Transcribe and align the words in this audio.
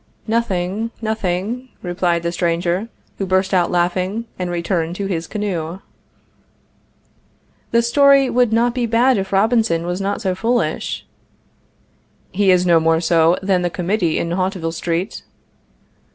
"Nothing, 0.25 0.89
nothing," 0.99 1.69
replied 1.83 2.23
the 2.23 2.31
stranger, 2.31 2.87
who 3.19 3.27
burst 3.27 3.53
out 3.53 3.69
laughing, 3.69 4.25
and 4.39 4.49
returned 4.49 4.95
to 4.95 5.05
his 5.05 5.27
canoe. 5.27 5.77
The 7.69 7.83
story 7.83 8.27
would 8.27 8.51
not 8.51 8.73
be 8.73 8.87
bad 8.87 9.19
if 9.19 9.31
Robinson 9.31 9.85
was 9.85 10.01
not 10.01 10.19
so 10.19 10.33
foolish. 10.33 11.05
He 12.31 12.49
is 12.49 12.65
no 12.65 12.79
more 12.79 12.99
so 12.99 13.37
than 13.43 13.61
the 13.61 13.69
committee 13.69 14.17
in 14.17 14.31
Hauteville 14.31 14.71
street. 14.71 15.21